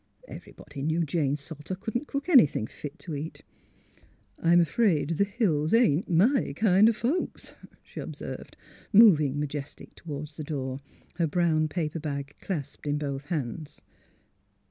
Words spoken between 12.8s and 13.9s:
in both hands.